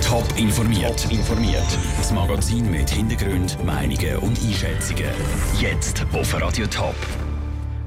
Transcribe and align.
Top 0.00 0.24
informiert. 0.36 1.10
informiert. 1.10 1.66
Das 1.96 2.12
Magazin 2.12 2.70
mit 2.70 2.88
Hintergrund, 2.88 3.58
Meinungen 3.64 4.18
und 4.18 4.38
Einschätzungen. 4.40 5.10
Jetzt 5.60 6.06
auf 6.12 6.40
Radio 6.40 6.68
Top. 6.68 6.94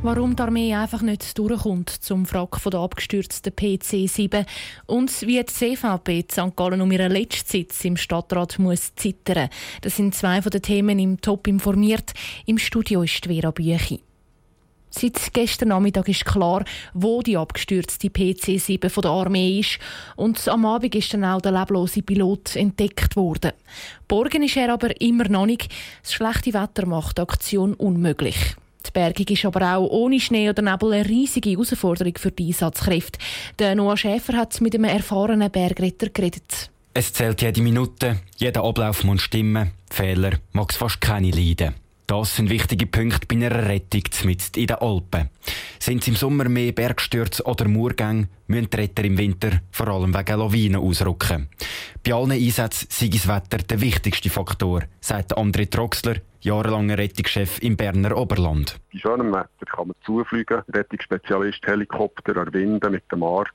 Warum 0.02 0.36
die 0.36 0.42
Armee 0.42 0.76
einfach 0.76 1.02
nicht 1.02 1.38
durchkommt 1.40 1.90
zum 1.90 2.30
Wrack 2.30 2.60
von 2.60 2.72
der 2.72 2.82
abgestürzten 2.82 3.54
PC-7 3.54 4.46
und 4.88 5.22
wie 5.22 5.42
die 5.42 5.46
CVP 5.46 6.26
St. 6.30 6.54
Gallen 6.58 6.82
um 6.82 6.92
ihren 6.92 7.14
letzten 7.14 7.50
Sitz 7.50 7.86
im 7.86 7.96
Stadtrat 7.96 8.60
muss 8.60 8.94
zittern. 8.96 9.48
Das 9.80 9.96
sind 9.96 10.16
zwei 10.16 10.42
von 10.42 10.50
den 10.50 10.62
Themen 10.62 11.00
im 11.00 11.22
Top 11.22 11.48
informiert. 11.48 12.12
Im 12.46 12.58
Studio 12.58 13.04
ist 13.04 13.26
Vera 13.26 13.52
Büchi. 13.52 14.02
Seit 14.98 15.32
gestern 15.34 15.70
Nachmittag 15.70 16.10
ist 16.10 16.26
klar, 16.26 16.66
wo 16.96 17.22
die 17.22 17.38
abgestürzte 17.38 18.08
PC-7 18.08 18.90
von 18.90 19.02
der 19.04 19.12
Armee 19.12 19.60
ist. 19.60 19.78
Und 20.16 20.48
am 20.48 20.66
Abend 20.66 20.96
ist 20.96 21.14
dann 21.14 21.24
auch 21.24 21.40
der 21.40 21.52
leblose 21.52 22.02
Pilot 22.02 22.56
entdeckt 22.56 23.16
worden. 23.16 23.52
Borgen 24.08 24.42
ist 24.42 24.58
er 24.58 24.74
aber 24.74 25.00
immer 25.00 25.30
noch 25.30 25.46
nicht. 25.46 25.72
Das 26.02 26.14
schlechte 26.14 26.54
Wetter 26.56 26.88
macht 26.88 27.20
die 27.20 27.22
Aktion 27.22 27.76
unmöglich. 27.76 28.56
Die 28.88 28.92
Bergung 28.92 29.28
ist 29.28 29.46
aber 29.46 29.76
auch 29.76 29.88
ohne 29.88 30.20
Schnee 30.20 30.50
oder 30.50 30.64
Nebel 30.64 30.94
eine 30.94 31.08
riesige 31.08 31.52
Herausforderung 31.52 32.14
für 32.18 32.32
die 32.32 32.48
Einsatzkräfte. 32.48 33.20
Der 33.60 33.76
Noah 33.76 33.98
Schäfer 33.98 34.34
hat 34.34 34.60
mit 34.62 34.74
einem 34.74 34.86
erfahrenen 34.86 35.52
Bergretter 35.52 36.10
geredet. 36.10 36.72
Es 36.96 37.14
zählt 37.14 37.44
jede 37.44 37.62
Minute, 37.62 38.18
jeder 38.38 38.64
Ablauf 38.64 39.04
muss 39.04 39.22
stimmen, 39.22 39.72
Fehler 39.92 40.40
mag 40.54 40.72
es 40.72 40.78
fast 40.78 41.02
keine 41.02 41.30
leiden. 41.30 41.76
Das 42.10 42.38
sind 42.38 42.50
wichtige 42.50 42.86
Punkte 42.86 43.28
bei 43.28 43.36
einer 43.36 43.68
Rettung 43.68 44.04
mit 44.24 44.56
in 44.56 44.68
den 44.68 44.78
Alpen. 44.78 45.30
Sind 45.78 46.02
es 46.02 46.08
im 46.08 46.16
Sommer 46.16 46.48
mehr 46.48 46.72
Bergstürze 46.72 47.44
oder 47.44 47.68
Murgänge, 47.68 48.30
müssen 48.48 48.70
die 48.70 48.78
Retter 48.78 49.04
im 49.04 49.18
Winter 49.18 49.60
vor 49.72 49.90
allem 49.90 50.14
wegen 50.14 50.40
Lawinen 50.40 50.82
ausrücken. 50.82 51.50
Bei 52.06 52.14
allen 52.14 52.32
Einsätzen 52.32 52.88
sei 52.90 53.10
das 53.10 53.28
Wetter 53.28 53.58
der 53.58 53.82
wichtigste 53.82 54.30
Faktor, 54.30 54.84
sagt 55.02 55.38
André 55.38 55.70
Troxler, 55.70 56.16
jahrelanger 56.48 56.98
Rettungschef 56.98 57.60
im 57.62 57.76
Berner 57.76 58.16
Oberland. 58.18 58.80
Bei 58.92 59.00
schönem 59.00 59.32
Wetter 59.34 59.66
kann 59.66 59.90
man 59.90 59.96
zufliegen. 60.06 60.62
Rettungsspezialist, 60.74 61.66
Helikopter 61.68 62.36
erwinden 62.38 62.92
mit 62.92 63.04
dem 63.12 63.22
Arzt. 63.24 63.52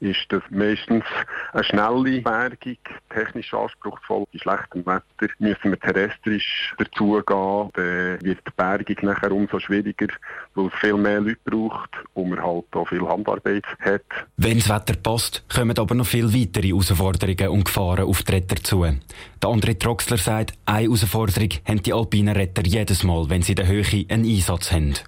Ist 0.00 0.26
das 0.30 0.42
meistens 0.50 1.04
eine 1.52 1.64
schnelle 1.64 2.22
Bergung, 2.22 2.78
technisch 3.10 3.52
anspruchsvoll. 3.52 4.24
Bei 4.32 4.38
schlechtem 4.38 4.86
Wetter 4.86 5.32
müssen 5.38 5.70
wir 5.70 5.78
terrestrisch 5.78 6.74
dazugehen. 6.78 7.70
Dann 7.74 8.22
wird 8.22 8.38
die 8.46 8.52
Bergung 8.56 8.96
nachher 9.02 9.32
umso 9.32 9.60
schwieriger, 9.60 10.08
weil 10.54 10.66
es 10.66 10.74
viel 10.80 10.96
mehr 10.96 11.20
Leute 11.20 11.38
braucht 11.44 11.90
und 12.14 12.30
man 12.30 12.42
halt 12.42 12.64
auch 12.72 12.88
viel 12.88 13.06
Handarbeit 13.06 13.64
hat. 13.80 14.02
Wenn 14.38 14.58
das 14.58 14.68
Wetter 14.70 14.94
passt, 14.96 15.44
kommen 15.54 15.78
aber 15.78 15.94
noch 15.94 16.06
viel 16.06 16.32
weitere 16.32 16.68
Herausforderungen 16.68 17.48
und 17.48 17.64
Gefahren 17.66 18.06
auf 18.06 18.22
die 18.22 18.32
Retter 18.32 18.56
zu. 18.56 18.80
Der 18.82 19.50
André 19.50 19.78
Troxler 19.78 20.18
sagt, 20.18 20.54
eine 20.64 20.84
Herausforderung 20.84 21.50
haben 21.66 21.82
die 21.82 21.92
alpinen 21.92 22.29
Retter 22.36 22.62
jedes 22.64 23.04
Mal, 23.04 23.28
wenn 23.28 23.42
sie 23.42 23.52
in 23.52 23.56
der 23.56 23.66
Höhe 23.66 23.84
einen 24.08 24.24
Einsatz 24.24 24.72
haben. 24.72 24.94
Das 24.94 25.06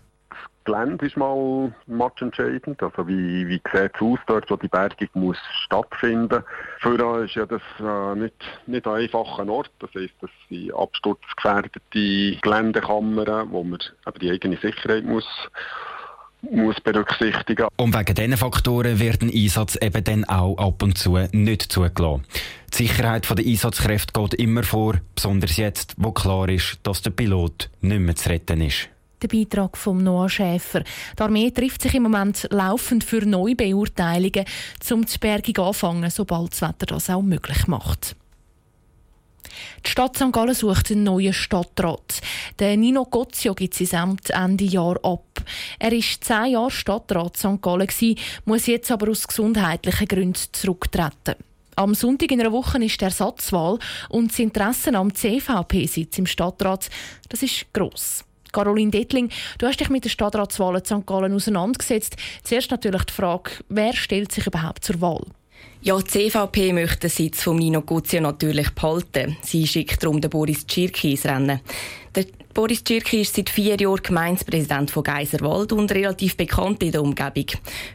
Gelände 0.65 1.07
ist 1.07 1.17
mal 1.17 1.75
matchentscheidend. 1.87 2.81
Also 2.83 3.09
wie, 3.09 3.49
wie 3.49 3.61
sieht 3.73 3.93
es 3.95 4.01
aus 4.01 4.19
dort, 4.27 4.49
wo 4.51 4.57
die 4.57 4.69
Bergung 4.69 5.09
muss 5.15 5.39
stattfinden 5.65 6.45
Für 6.79 7.25
ist 7.25 7.35
ja 7.35 7.47
das 7.47 7.63
äh, 7.81 8.15
nicht, 8.15 8.35
nicht 8.67 8.87
ein 8.87 8.95
einfacher 8.95 9.49
Ort. 9.49 9.71
Das 9.81 9.91
heisst, 9.95 10.15
das 10.21 10.31
sind 10.49 10.73
absturzgefährdete 10.73 12.37
Geländekammern, 12.41 13.51
wo 13.51 13.65
man 13.65 13.81
aber 14.05 14.19
die 14.21 14.31
eigene 14.31 14.57
Sicherheit 14.57 15.05
muss 15.05 15.27
muss 16.51 16.81
berücksichtigen. 16.81 17.69
Und 17.77 17.95
wegen 17.95 18.15
diesen 18.15 18.37
Faktoren 18.37 18.99
wird 18.99 19.23
ein 19.23 19.31
Einsatz 19.33 19.77
eben 19.81 20.05
dann 20.05 20.25
auch 20.25 20.57
ab 20.59 20.83
und 20.83 20.99
zu 20.99 21.19
nicht 21.33 21.73
zugelassen. 21.73 22.25
Die 22.73 22.87
Sicherheit 22.87 23.29
der 23.29 23.45
Einsatzkräfte 23.45 24.13
geht 24.19 24.35
immer 24.35 24.63
vor, 24.63 24.95
besonders 25.15 25.57
jetzt, 25.57 25.95
wo 25.99 26.13
klar 26.13 26.49
ist, 26.49 26.79
dass 26.83 27.03
der 27.03 27.11
Pilot 27.11 27.71
nicht 27.81 28.01
mehr 28.01 28.17
zu 28.17 28.29
retten 28.31 28.61
ist. 28.61 28.89
Der 29.23 29.29
Beitrag 29.29 29.77
von 29.77 30.03
Noah 30.03 30.29
Schäfer. 30.29 30.83
Die 31.17 31.23
Armee 31.23 31.51
trifft 31.53 31.83
sich 31.83 31.95
im 31.95 32.03
Moment 32.03 32.49
laufend 32.51 33.05
für 33.05 33.25
neue 33.25 33.55
Beurteilungen, 33.55 34.45
um 34.91 35.05
die 35.05 35.19
Bergung 35.19 35.67
anfangen, 35.67 36.11
sobald 36.11 36.53
das 36.53 36.63
Wetter 36.63 36.87
das 36.87 37.09
auch 37.09 37.23
möglich 37.23 37.69
macht. 37.69 38.17
Die 39.85 39.91
Stadt 39.91 40.17
St. 40.17 40.33
Gallen 40.33 40.55
sucht 40.55 40.91
einen 40.91 41.05
neuen 41.05 41.33
Stadtrat. 41.33 42.21
Der 42.59 42.77
Nino 42.77 43.05
Gozio 43.05 43.55
gibt 43.55 43.75
sein 43.75 44.01
Amt 44.01 44.31
Ende 44.31 44.65
Jahr 44.65 44.99
ab. 45.05 45.43
Er 45.79 45.93
war 45.93 46.01
zehn 46.21 46.53
Jahre 46.53 46.71
Stadtrat 46.71 47.37
St. 47.37 47.61
Gallen, 47.61 47.89
muss 48.45 48.67
jetzt 48.67 48.91
aber 48.91 49.11
aus 49.11 49.27
gesundheitlichen 49.27 50.09
Gründen 50.09 50.41
zurücktreten. 50.53 51.35
Am 51.75 51.95
Sonntag 51.95 52.31
in 52.31 52.41
einer 52.41 52.53
Woche 52.53 52.85
ist 52.85 53.01
die 53.01 53.05
Ersatzwahl 53.05 53.79
und 54.11 54.31
das 54.31 54.39
Interesse 54.39 54.95
am 54.95 55.15
CVP-Sitz 55.15 56.19
im 56.19 56.27
Stadtrat 56.27 56.91
das 57.29 57.43
ist 57.43 57.67
gross. 57.73 58.25
Caroline 58.53 58.91
Dettling, 58.91 59.31
du 59.59 59.67
hast 59.67 59.81
dich 59.81 59.89
mit 59.89 60.05
der 60.05 60.11
Stadtratswahl 60.11 60.77
in 60.77 60.85
St. 60.85 61.07
Gallen 61.07 61.33
auseinandergesetzt. 61.33 62.17
Zuerst 62.45 62.71
natürlich 62.71 63.05
die 63.05 63.15
Frage, 63.15 63.53
wer 63.71 63.95
stellt 63.95 64.31
sich 64.31 64.47
überhaupt 64.47 64.85
zur 64.85 65.01
Wahl? 65.01 65.25
Ja, 65.85 65.99
die 65.99 66.05
CVP 66.05 66.73
möchte 66.73 67.01
den 67.01 67.11
Sitz 67.11 67.43
von 67.43 67.57
Nino 67.57 67.83
Guzio 67.83 68.21
natürlich 68.21 68.71
behalten. 68.71 69.37
Sie 69.43 69.67
schickt 69.67 70.01
darum 70.01 70.21
den 70.21 70.31
Boris 70.31 70.65
Tschirki 70.65 71.11
ins 71.11 71.25
Rennen. 71.25 71.59
Der 72.15 72.27
Boris 72.55 72.85
Tschirki 72.85 73.23
ist 73.23 73.35
seit 73.35 73.51
vier 73.51 73.77
Jahren 73.77 74.01
Gemeindepräsident 74.01 74.93
von 74.93 75.03
Geiserwald 75.03 75.73
und 75.73 75.91
relativ 75.91 76.37
bekannt 76.37 76.85
in 76.85 76.93
der 76.93 77.03
Umgebung. 77.03 77.47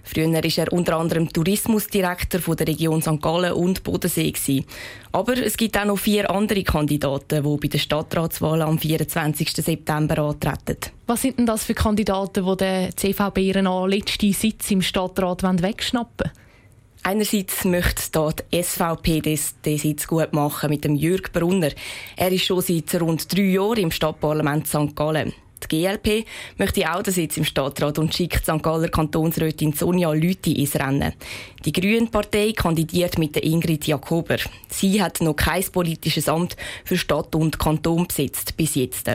Früher 0.04 0.34
war 0.34 0.44
er 0.44 0.74
unter 0.74 0.98
anderem 0.98 1.32
Tourismusdirektor 1.32 2.42
von 2.42 2.58
der 2.58 2.68
Region 2.68 3.02
St. 3.02 3.22
Gallen 3.22 3.54
und 3.54 3.84
Bodensee. 3.84 4.32
Gewesen. 4.32 4.66
Aber 5.14 5.38
es 5.38 5.56
gibt 5.56 5.78
auch 5.78 5.86
noch 5.86 5.98
vier 5.98 6.30
andere 6.30 6.64
Kandidaten, 6.64 7.42
die 7.42 7.58
bei 7.58 7.68
der 7.70 7.78
Stadtratswahl 7.78 8.64
am 8.64 8.80
24. 8.80 9.50
September 9.50 10.18
antreten. 10.24 10.92
Was 11.06 11.22
sind 11.22 11.40
denn 11.40 11.46
das 11.46 11.64
für 11.64 11.74
Kandidaten, 11.74 12.46
die 12.46 12.58
der 12.58 12.98
CVP 12.98 13.48
ihren 13.48 13.90
letzten 13.90 14.34
Sitz 14.34 14.72
im 14.72 14.82
Stadtrat 14.82 15.44
wegschnappen 15.44 16.32
wollen? 16.32 16.47
Einerseits 17.03 17.63
möchte 17.63 18.12
da 18.12 18.31
die 18.31 18.63
SVP 18.63 19.22
den 19.22 19.78
Sitz 19.78 20.08
gut 20.08 20.34
machen 20.34 20.69
mit 20.69 20.84
dem 20.84 20.96
Jürg 20.96 21.31
Brunner. 21.31 21.72
Er 22.16 22.31
ist 22.31 22.46
schon 22.46 22.62
seit 22.62 23.00
rund 23.02 23.34
drei 23.34 23.44
Jahren 23.44 23.78
im 23.78 23.91
Stadtparlament 23.91 24.68
St. 24.68 24.96
Gallen. 24.96 25.34
Die 25.63 25.68
GLP 25.68 26.25
möchte 26.57 26.91
auch 26.91 27.02
den 27.02 27.13
Sitz 27.13 27.38
im 27.38 27.44
Stadtrat 27.44 27.97
und 27.97 28.13
schickt 28.13 28.44
St. 28.44 28.62
Galler 28.62 28.90
Kantonsrätin 28.90 29.74
Sonja 29.74 30.12
Lüthi 30.12 30.53
ins 30.53 30.75
Rennen. 30.75 31.13
Die 31.66 31.72
Grünen 31.72 32.09
Partei 32.09 32.53
kandidiert 32.56 33.18
mit 33.18 33.36
der 33.36 33.44
Ingrid 33.44 33.88
Jakober. 33.88 34.38
Sie 34.69 35.02
hat 35.02 35.22
noch 35.22 35.36
kein 35.36 35.63
politisches 35.63 36.30
Amt 36.30 36.56
für 36.86 36.97
Stadt 36.97 37.34
und 37.36 37.57
Kanton 37.57 38.07
besetzt 38.07 38.56
bis 38.56 38.75
jetzt. 38.75 39.09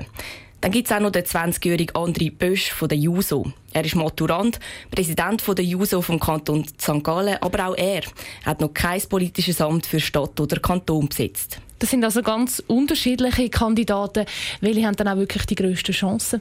Dann 0.62 0.70
gibt 0.70 0.88
es 0.88 0.96
auch 0.96 1.00
noch 1.00 1.10
den 1.10 1.24
20-jährigen 1.24 1.96
André 1.96 2.30
Bösch 2.30 2.70
von 2.70 2.88
der 2.88 2.96
JUSO. 2.96 3.52
Er 3.72 3.84
ist 3.84 3.96
Maturant, 3.96 4.60
Präsident 4.92 5.42
von 5.42 5.56
der 5.56 5.64
JUSO 5.64 6.00
vom 6.02 6.20
Kanton 6.20 6.64
St. 6.80 7.02
Gallen, 7.02 7.36
aber 7.40 7.66
auch 7.66 7.76
er 7.76 8.02
hat 8.46 8.60
noch 8.60 8.72
kein 8.72 9.02
politisches 9.08 9.60
Amt 9.60 9.86
für 9.86 9.98
Stadt 9.98 10.38
oder 10.38 10.60
Kanton 10.60 11.08
besetzt. 11.08 11.58
Das 11.80 11.90
sind 11.90 12.04
also 12.04 12.22
ganz 12.22 12.62
unterschiedliche 12.68 13.50
Kandidaten. 13.50 14.24
Welche 14.60 14.86
haben 14.86 14.94
dann 14.94 15.08
auch 15.08 15.16
wirklich 15.16 15.46
die 15.46 15.56
grössten 15.56 15.90
Chancen? 15.90 16.40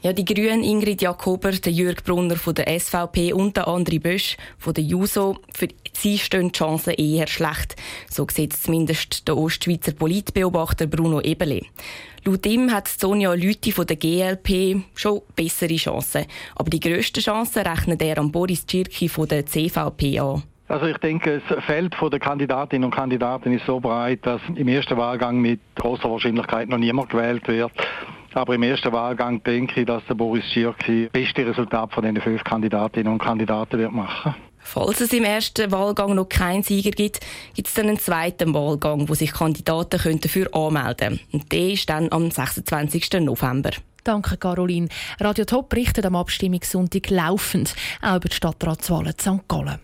Ja, 0.00 0.14
die 0.14 0.24
Grünen 0.24 0.64
Ingrid 0.64 1.02
Jakober, 1.02 1.50
der 1.50 1.72
Jürg 1.72 2.04
Brunner 2.04 2.36
von 2.36 2.54
der 2.54 2.80
SVP 2.80 3.34
und 3.34 3.58
der 3.58 3.68
André 3.68 4.00
Bösch 4.00 4.38
von 4.56 4.72
der 4.72 4.84
JUSO, 4.84 5.40
für 5.52 5.68
sie 5.92 6.16
stehen 6.16 6.52
die 6.52 6.58
Chancen 6.58 6.94
eher 6.94 7.26
schlecht. 7.26 7.76
So 8.08 8.26
sieht 8.30 8.54
es 8.54 8.62
zumindest 8.62 9.28
der 9.28 9.36
Ostschweizer 9.36 9.92
Politbeobachter 9.92 10.86
Bruno 10.86 11.20
Ebele. 11.20 11.66
Laut 12.24 12.46
ihm 12.46 12.72
hat 12.72 12.88
Sonja 12.88 13.32
Lüthi 13.32 13.72
von 13.72 13.86
der 13.86 13.96
GLP 13.96 14.82
schon 14.94 15.22
bessere 15.36 15.76
Chancen. 15.76 16.26
Aber 16.56 16.70
die 16.70 16.80
grössten 16.80 17.20
Chancen 17.20 17.62
rechnet 17.66 18.02
er 18.02 18.18
an 18.18 18.32
Boris 18.32 18.66
Tschirki 18.66 19.08
von 19.08 19.28
der 19.28 19.46
CVP 19.46 20.18
an. 20.18 20.42
Also 20.68 20.86
ich 20.86 20.98
denke, 20.98 21.40
das 21.48 21.64
Feld 21.64 21.94
der 22.00 22.20
Kandidatinnen 22.20 22.84
und 22.84 22.94
Kandidaten 22.94 23.52
ist 23.52 23.64
so 23.64 23.80
breit, 23.80 24.20
dass 24.22 24.42
im 24.54 24.68
ersten 24.68 24.98
Wahlgang 24.98 25.40
mit 25.40 25.60
großer 25.76 26.10
Wahrscheinlichkeit 26.10 26.68
noch 26.68 26.76
niemand 26.76 27.08
gewählt 27.08 27.48
wird. 27.48 27.72
Aber 28.34 28.54
im 28.54 28.62
ersten 28.62 28.92
Wahlgang 28.92 29.42
denke 29.42 29.80
ich, 29.80 29.86
dass 29.86 30.04
der 30.04 30.14
Boris 30.14 30.44
Schirki 30.52 31.04
das 31.04 31.12
beste 31.12 31.46
Resultat 31.46 31.92
von 31.94 32.04
den 32.04 32.20
fünf 32.20 32.44
Kandidatinnen 32.44 33.10
und 33.10 33.18
Kandidaten 33.18 33.78
wird 33.78 33.92
machen. 33.92 34.34
Falls 34.70 35.00
es 35.00 35.14
im 35.14 35.24
ersten 35.24 35.72
Wahlgang 35.72 36.14
noch 36.14 36.28
keinen 36.28 36.62
Sieger 36.62 36.90
gibt, 36.90 37.20
gibt 37.54 37.68
es 37.68 37.74
dann 37.74 37.88
einen 37.88 37.98
zweiten 37.98 38.52
Wahlgang, 38.52 39.08
wo 39.08 39.14
sich 39.14 39.32
Kandidaten 39.32 39.98
können 39.98 40.20
dafür 40.20 40.54
anmelden 40.54 40.96
können. 40.96 41.20
Und 41.32 41.50
der 41.50 41.70
ist 41.70 41.88
dann 41.88 42.12
am 42.12 42.30
26. 42.30 43.12
November. 43.20 43.70
Danke, 44.04 44.36
Caroline. 44.36 44.90
Radio 45.20 45.46
Top 45.46 45.70
berichtet 45.70 46.04
am 46.04 46.16
Abstimmungssonntag 46.16 47.08
laufend 47.08 47.74
auch 48.02 48.16
über 48.16 48.28
die 48.28 48.36
Stadtratswahlen 48.36 49.14
St. 49.18 49.48
Gallen. 49.48 49.78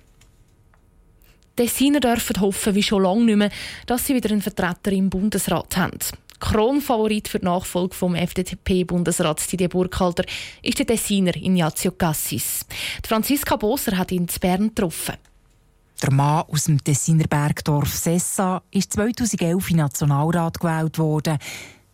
Die 1.59 1.63
Tessiner 1.63 2.01
dürfen 2.01 2.43
hoffen, 2.43 2.75
wie 2.75 2.83
schon 2.83 3.05
lange 3.05 3.25
nicht 3.25 3.37
mehr, 3.37 3.51
dass 3.87 4.07
sie 4.07 4.15
wieder 4.15 4.31
einen 4.33 4.43
Vertreter 4.43 4.93
im 4.93 5.09
Bundesrat 5.09 5.79
haben. 5.79 5.99
Kronfavorit 6.45 7.27
für 7.27 7.39
die 7.39 7.47
Nachfolge 7.47 7.95
vom 7.95 8.15
FDP-Bundesrat 8.15 9.51
Didier 9.51 9.71
Burkhalter 9.71 10.27
ist 10.61 10.79
der 10.79 10.87
Tessiner 10.87 11.35
Ignazio 11.35 11.91
Cassis. 11.93 12.67
Die 13.03 13.09
Franziska 13.09 13.57
Boser 13.57 13.97
hat 13.97 14.13
ihn 14.13 14.27
in 14.27 14.41
Bern 14.41 14.69
getroffen. 14.69 15.15
Der 16.03 16.13
Mann 16.13 16.45
aus 16.47 16.65
dem 16.65 16.85
Tessiner 16.85 17.27
Bergdorf 17.29 17.95
Sessa 17.95 18.63
ist 18.71 18.93
2011 18.93 19.71
in 19.71 19.77
Nationalrat 19.79 20.61
gewählt 20.61 20.99
worden. 20.99 21.39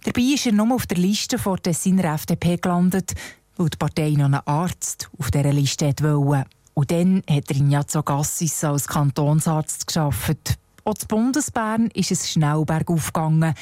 Dabei 0.03 0.23
ist 0.23 0.47
er 0.47 0.53
nur 0.53 0.75
auf 0.75 0.87
der 0.89 0.99
Liste 0.99 1.37
der 1.37 1.57
Tessiner 1.63 2.15
FDP 2.15 2.57
gelandet, 2.57 3.15
weil 3.57 3.69
die 3.69 3.79
Partei 3.79 4.11
noch 4.11 4.25
einen 4.25 4.47
Arzt 4.47 5.09
auf 5.17 5.31
dieser 5.31 5.53
Liste 5.53 5.95
wollte. 6.01 6.51
Und 6.75 6.91
dann 6.91 7.23
hat 7.31 7.51
er 7.51 7.57
Ignazio 7.57 8.03
Gassis 8.03 8.65
als 8.65 8.89
Kantonsarzt 8.89 9.87
geschafft. 9.87 10.59
Auch 10.83 10.95
zu 10.95 11.07
Bundesbern 11.07 11.87
ist 11.95 12.11
es 12.11 12.33
schnell 12.33 12.65
bergauf 12.65 13.13
gegangen. 13.13 13.55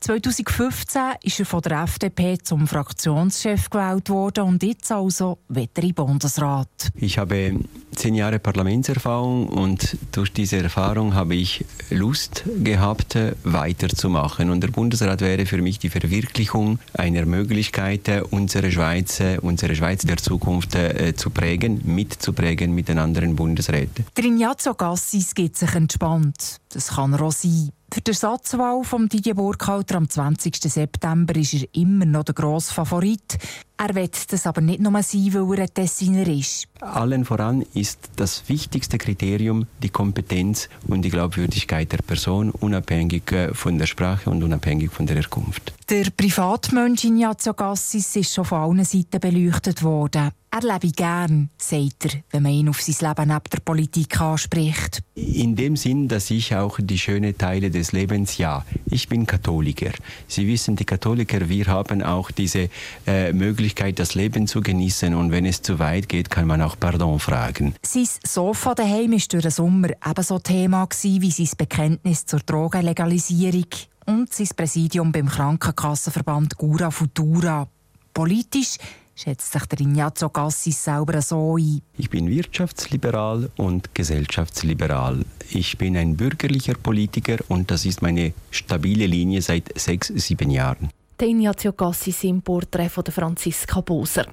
2015 0.00 1.02
ist 1.22 1.40
er 1.40 1.46
von 1.46 1.62
der 1.62 1.82
FDP 1.82 2.38
zum 2.38 2.66
Fraktionschef 2.66 3.70
gewählt 3.70 4.08
worden 4.10 4.44
und 4.44 4.62
jetzt 4.62 4.92
also 4.92 5.38
weiter 5.48 5.82
im 5.82 5.94
Bundesrat. 5.94 6.68
Ich 6.94 7.18
habe 7.18 7.58
zehn 7.94 8.14
Jahre 8.14 8.38
Parlamentserfahrung 8.38 9.48
und 9.48 9.96
durch 10.12 10.32
diese 10.32 10.58
Erfahrung 10.58 11.14
habe 11.14 11.34
ich 11.34 11.64
Lust 11.90 12.44
gehabt, 12.62 13.18
weiterzumachen. 13.44 14.50
Und 14.50 14.62
der 14.62 14.68
Bundesrat 14.68 15.20
wäre 15.22 15.46
für 15.46 15.62
mich 15.62 15.78
die 15.78 15.88
Verwirklichung 15.88 16.78
einer 16.92 17.24
Möglichkeit, 17.24 18.08
unsere 18.30 18.70
Schweiz, 18.70 19.22
unsere 19.40 19.74
Schweiz 19.74 20.02
der 20.02 20.18
Zukunft 20.18 20.74
äh, 20.74 21.14
zu 21.16 21.30
prägen, 21.30 21.80
mitzuprägen 21.84 22.74
mit 22.74 22.88
den 22.88 22.98
anderen 22.98 23.34
Bundesräten. 23.34 24.04
Der 24.16 24.24
Ignazio 24.24 24.74
Gassis 24.74 25.34
geht 25.34 25.56
sich 25.56 25.74
entspannt. 25.74 26.60
Das 26.68 26.88
kann 26.88 27.14
er 27.14 27.22
auch 27.22 27.32
sein. 27.32 27.70
Für 27.92 28.00
die 28.00 28.10
Ersatzwahl 28.10 28.82
von 28.82 29.08
Didier 29.08 29.34
Burkhalter 29.36 29.96
am 29.96 30.08
20. 30.08 30.56
September 30.56 31.36
ist 31.36 31.54
er 31.54 31.68
immer 31.72 32.04
noch 32.04 32.24
der 32.24 32.34
grosse 32.34 32.74
Favorit. 32.74 33.38
Er 33.78 33.94
wird 33.94 34.32
das 34.32 34.46
aber 34.46 34.62
nicht 34.62 34.80
nur 34.80 35.02
sein, 35.02 35.34
weil 35.34 35.58
er 35.58 35.64
ein 35.64 35.74
Tessiner 35.74 36.26
ist. 36.26 36.66
Allen 36.80 37.26
voran 37.26 37.62
ist 37.74 38.10
das 38.16 38.48
wichtigste 38.48 38.96
Kriterium 38.96 39.66
die 39.82 39.90
Kompetenz 39.90 40.70
und 40.86 41.02
die 41.02 41.10
Glaubwürdigkeit 41.10 41.92
der 41.92 41.98
Person, 41.98 42.50
unabhängig 42.50 43.30
äh, 43.32 43.52
von 43.52 43.78
der 43.78 43.86
Sprache 43.86 44.30
und 44.30 44.42
unabhängig 44.42 44.90
von 44.90 45.06
der 45.06 45.16
Herkunft. 45.16 45.74
Der 45.90 46.06
Privatmensch 46.16 47.04
Ignazio 47.04 47.54
Gassis 47.54 48.16
ist 48.16 48.34
schon 48.34 48.44
von 48.44 48.58
allen 48.58 48.84
Seiten 48.84 49.20
beleuchtet 49.20 49.82
worden. 49.82 50.32
Er 50.50 50.62
lebe 50.62 50.90
gern, 50.90 51.50
sagt 51.58 52.06
er, 52.06 52.22
wenn 52.30 52.44
man 52.44 52.52
ihn 52.52 52.68
auf 52.70 52.80
sein 52.80 53.06
Leben 53.06 53.28
neben 53.28 53.50
der 53.52 53.60
Politik 53.60 54.18
anspricht. 54.18 55.02
In 55.14 55.54
dem 55.54 55.76
Sinn, 55.76 56.08
dass 56.08 56.30
ich 56.30 56.54
auch 56.56 56.78
die 56.80 56.98
schönen 56.98 57.36
Teile 57.36 57.70
des 57.70 57.92
Lebens, 57.92 58.38
ja, 58.38 58.64
ich 58.86 59.06
bin 59.08 59.26
Katholiker. 59.26 59.92
Sie 60.28 60.46
wissen, 60.46 60.74
die 60.74 60.86
Katholiker, 60.86 61.48
wir 61.50 61.66
haben 61.66 62.02
auch 62.02 62.30
diese 62.30 62.70
äh, 63.06 63.34
Möglichkeit, 63.34 63.65
das 63.74 64.14
Leben 64.14 64.46
zu 64.46 64.60
genießen 64.60 65.14
und 65.14 65.32
wenn 65.32 65.46
es 65.46 65.62
zu 65.62 65.78
weit 65.78 66.08
geht, 66.08 66.30
kann 66.30 66.46
man 66.46 66.62
auch 66.62 66.78
Pardon 66.78 67.18
fragen. 67.18 67.74
Sein 67.82 68.08
Sofa 68.24 68.74
daheim 68.74 69.12
war 69.12 69.18
durch 69.18 69.42
den 69.42 69.50
Sommer 69.50 69.88
ebenso 70.08 70.38
Thema 70.38 70.88
wie 71.02 71.30
sein 71.30 71.48
Bekenntnis 71.56 72.26
zur 72.26 72.40
Drogenlegalisierung 72.40 73.66
und 74.06 74.32
sein 74.32 74.48
Präsidium 74.56 75.12
beim 75.12 75.28
Krankenkassenverband 75.28 76.56
Gura 76.56 76.90
Futura. 76.90 77.68
Politisch 78.14 78.76
schätzt 79.16 79.52
sich 79.52 79.66
der 79.66 79.80
Ignazio 79.80 80.28
Gassis 80.28 80.84
selber 80.84 81.20
so 81.22 81.56
ein. 81.56 81.80
Ich 81.98 82.10
bin 82.10 82.28
wirtschaftsliberal 82.28 83.50
und 83.56 83.94
gesellschaftsliberal. 83.94 85.24
Ich 85.50 85.78
bin 85.78 85.96
ein 85.96 86.16
bürgerlicher 86.16 86.74
Politiker 86.74 87.38
und 87.48 87.70
das 87.70 87.84
ist 87.84 88.02
meine 88.02 88.32
stabile 88.50 89.06
Linie 89.06 89.42
seit 89.42 89.76
sechs, 89.78 90.08
sieben 90.08 90.50
Jahren. 90.50 90.90
Der 91.18 91.28
Ignazio 91.28 91.72
Cassis 91.72 92.24
im 92.24 92.42
Porträt 92.42 92.90
von 92.90 93.04
Franziska 93.04 93.80
Boser. 93.80 94.26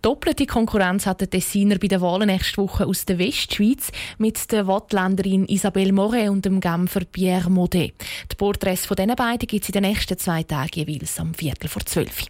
Doppelte 0.00 0.46
Konkurrenz 0.46 1.04
hat 1.04 1.20
der 1.20 1.28
Tessiner 1.28 1.78
bei 1.78 1.88
den 1.88 2.00
Wahlen 2.00 2.28
nächste 2.28 2.62
Woche 2.62 2.86
aus 2.86 3.04
der 3.04 3.18
Westschweiz 3.18 3.92
mit 4.16 4.50
der 4.50 4.66
Wattländerin 4.66 5.44
Isabelle 5.44 5.92
Moret 5.92 6.30
und 6.30 6.46
dem 6.46 6.60
Genfer 6.60 7.04
Pierre 7.04 7.50
Modet. 7.50 7.92
Die 8.32 8.36
Porträts 8.36 8.86
von 8.86 8.96
diesen 8.96 9.16
beiden 9.16 9.46
gibt 9.46 9.64
es 9.64 9.68
in 9.68 9.74
den 9.74 9.82
nächsten 9.82 10.16
zwei 10.16 10.42
Tagen 10.42 10.86
jeweils 10.86 11.20
am 11.20 11.34
Viertel 11.34 11.68
vor 11.68 11.84
zwölf. 11.84 12.24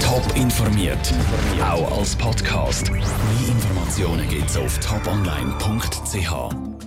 Top 0.00 0.24
informiert, 0.34 1.14
auch 1.62 1.98
als 1.98 2.16
Podcast. 2.16 2.90
Mehr 2.90 3.02
Informationen 3.48 4.28
gibt 4.28 4.50
es 4.50 4.56
auf 4.56 4.80
toponline.ch. 4.80 6.82